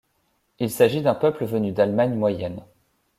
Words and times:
Il 0.57 0.71
s'agit 0.71 1.03
d'un 1.03 1.13
peuple 1.13 1.45
venu 1.45 1.73
d'Allemagne 1.73 2.15
moyenne. 2.15 2.63